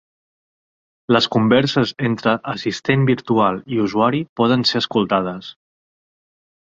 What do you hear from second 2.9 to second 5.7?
virtual i usuari poden ser escoltades